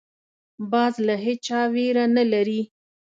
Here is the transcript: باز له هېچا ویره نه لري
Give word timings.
باز 0.71 0.93
له 1.07 1.15
هېچا 1.25 1.59
ویره 1.73 2.05
نه 2.15 2.23
لري 2.31 2.61